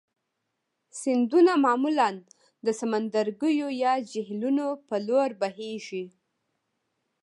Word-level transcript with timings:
سیندونه 0.99 1.51
معمولا 1.65 2.09
د 2.65 2.67
سمندرګیو 2.79 3.67
یا 3.83 3.93
جهیلونو 4.11 4.67
په 4.87 4.95
لوري 5.07 5.33
بهیږي. 5.41 6.05